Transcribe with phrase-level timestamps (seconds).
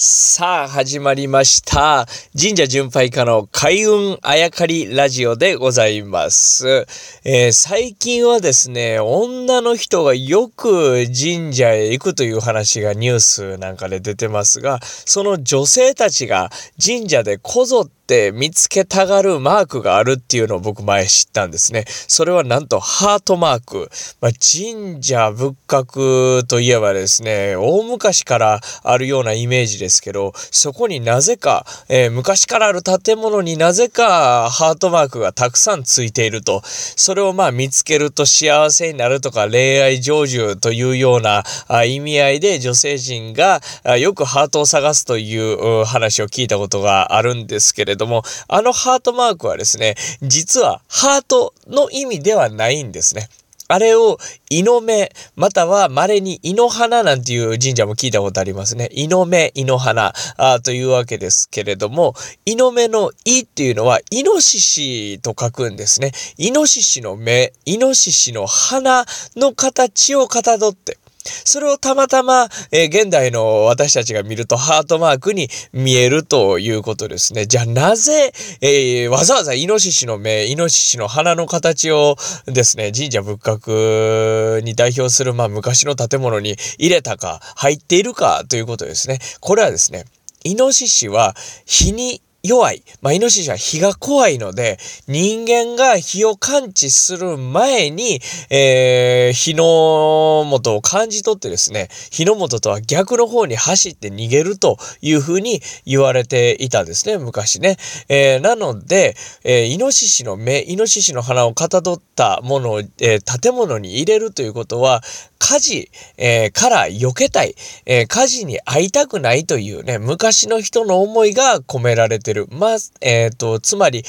[0.00, 2.06] さあ、始まりました。
[2.40, 6.86] 神社巡拝家の開運あやかりラジオでございます、
[7.24, 21.84] えー、最近はですね、女の人がよく神社へ行くという話がニュースなんかで出てますが、その女性たちが神社でこぞってって見つけたがるマークがあるっていうのを僕前知ったんですね。
[21.86, 23.90] それはなんとハートマーク。
[24.22, 36.62] まあ、神社仏閣といえばですね、大昔からあるようなイメージですけど、そこになぜか、えー、昔からある建物になぜかハートマークがたくさんついていると。
[36.64, 41.44] それをまあ見つけると幸せになるとか恋愛成就というような
[41.84, 43.60] 意味合いで女性陣が
[43.98, 53.28] よくハートを探すという話を聞いたことがあるんですけれどども、あのハートマークはですね、実はハートの意味ではないんですね。
[53.70, 54.16] あれを、
[54.48, 58.88] イノメ、または稀にイノ花なんていう神社も聞いたことありますね。
[58.92, 62.14] イノメ、イノ花あというわけですけれども、
[62.46, 66.12] イノメのイっていうのは、イノシシと書くんですね。
[66.38, 69.04] イノシシの目、イノシシの鼻
[69.36, 70.96] の形をかたどって、
[71.44, 77.46] それをたまたま、えー、現代の私たちが見るとハートマークに見えるということですね。
[77.46, 82.16] じゃあなぜ、えー、わざわざイノシシの目、イノシシの鼻の形を
[82.46, 89.18] ですね、神社仏閣に代表する、まあ、昔の建物に入れたか、入っているかということですね。
[89.40, 90.04] これはですね、
[90.44, 91.34] イノシシは
[91.66, 92.84] 日に弱い。
[93.02, 107.76] まあ、イノシシは火が怖いので、人間が火を感知する前に、えー、火の元を感じ取ってですね、火の元とは逆の方に走って逃げるというふうに言われていたんですね、昔ね。
[108.08, 115.02] えー、なので、えー、イノシシの目、イノシシの鼻をかたどったものを、え、建物に入れるということは、
[115.38, 117.54] 火事、えー、から避けたい、
[117.86, 122.46] えー、火事に会いたくないというね、昔の人の思いが込められてる。
[122.50, 124.04] まあ、えっ、ー、と、つまり、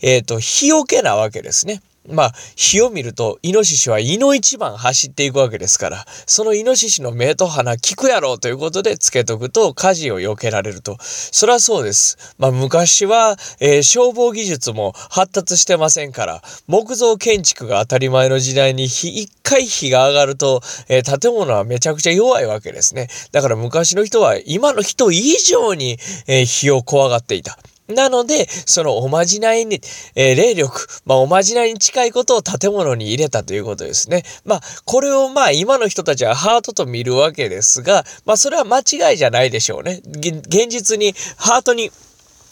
[0.00, 1.82] えっ、と、日よけなわけですね。
[2.10, 10.96] まあ、火を見ると、イノシシは胃の一番走っていくわけですから、そのイノシシの目と鼻効くやろうということでつけとくと火事を避けられると。
[11.00, 12.34] そりゃそうです。
[12.38, 23.08] まあ、昔は、えー、消防技術も発達してませんから、木造建築が当たり前の時代に火、一回火が上がると、えー、建物はめちゃくちゃ弱いわけですね。
[23.32, 27.58] だから昔の人は今の人以上に、えー、火を怖がっていた。
[27.88, 29.80] なので、そのおまじないに、
[30.14, 34.24] えー、霊力、まあ、おまじないに近いことを建物に入れたということですね。
[34.44, 40.02] まあ、これをまあ、今の人たちはハートと見るわけですが、まあ、それは間違いじゃないでしょうね。
[40.04, 41.90] 現実にハートに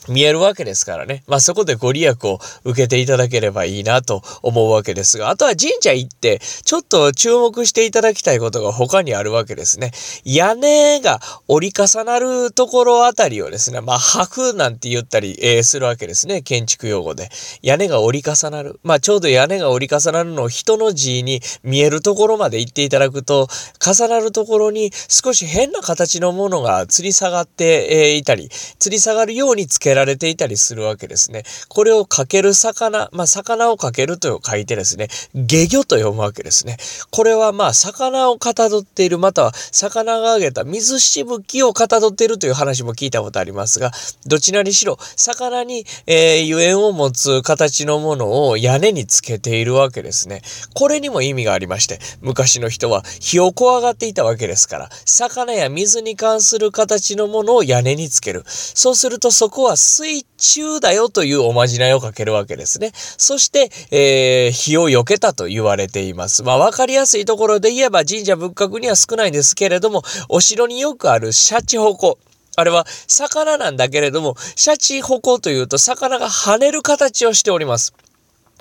[0.08, 1.22] 見えるわけですからね。
[1.26, 9.92] まあそこでご利益を受けていただければいいなと思うわけですが、あとは神社行って、ちょっと注目していただきたいことが他にあるわけですね。
[10.24, 16.42] 屋根が折り重なるところあたりをですね、まあ白なんて言ったり、え、するわけですね。
[16.42, 17.30] 建築用語で。
[17.62, 18.78] 屋根が折り重なる。
[18.82, 23.48] まあちょうど屋根が折り重なるのを人の字に見えるところまで行っていただくと、
[23.84, 31.42] 重なるところに少し変な形のものが吊り下がって、いたり、吊り下がるようにつけられられていたりするわけですね。
[31.68, 36.76] これをかける魚、まあ、魚をかけると書いてですね、下魚と読むわけですね。
[37.10, 43.90] これはまあ、魚をかたどっている、または魚が揚げた水しぶきをかたどっているという話も聞いたことありますが、
[44.26, 50.42] どちらにしろ、魚に、えー、ゆえんを持つ形のものを屋根につけているわけですね。
[50.74, 58.44] これにも意味がありまして、昔の人は火を怖がっていたわけですから、魚や水に関する形のものを屋根につける。
[58.46, 62.90] そうするとそこは水中だよというおまじないをかけるわけですね。
[62.94, 66.42] そして、えー、火を避けたと言われています。
[66.42, 72.18] まあ、わかりやすいところで言えば神社仏閣には少ないんですけれども、お城によくあるシャチホコ。
[72.58, 77.94] あれは魚なんだけれども、シャチホコというと魚が跳ねる形をしております。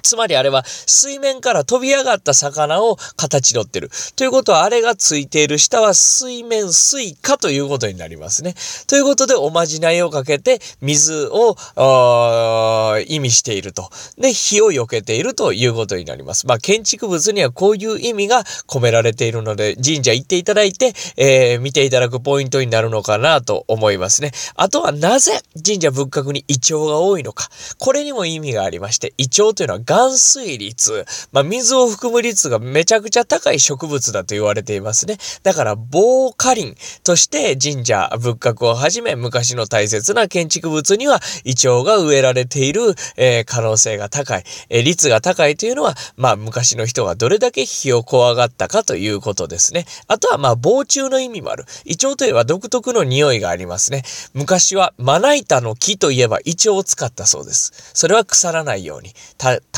[0.05, 3.89] つまりあれは水面から飛び上がった魚を形取ってる。
[4.16, 8.53] ということはあれがついている下は水面水下ということになりますね。
[8.87, 11.55] ということでおまじないをかけて水を
[13.07, 13.90] 意味していると。
[14.19, 16.46] で、火を避けているということになります。
[16.46, 24.31] まあ建築物にはこういう意味が込められているので神社行っていただいて、えー、見ていただくポイントになるのかなと思いますね。
[24.55, 27.49] あとはなぜ神社仏閣にイチョウが多いのか。
[27.79, 35.18] これにも意味がありまして、イチョウというのは含水率、まあ、水を含む率がめちゃくちゃ高い植物だと言われていますね。
[35.44, 49.86] だから、防火林として神社、仏閣をはじめ昔の大切な建築物にはイチョウが植えられている、えー、可能性が高い、えー、率が高いというのは、まあ、昔の人がどれだけ火を怖がったかということですね。
[50.08, 51.66] あとは、まあ、防虫の意味もある。
[51.86, 54.03] イチョウといえば独特の匂いがありますね。
[54.34, 57.92] 昔はまな板の木といえばイチョウを使ったそうです。
[57.94, 59.14] それは腐らないように、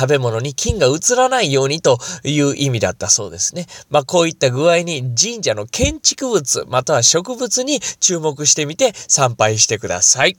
[0.07, 3.65] 食べ物に菌が移らないようにという意味だったそうですね。
[3.89, 10.37] まあこういった具合に神社の建築物または植物に注目してみて参拝してください。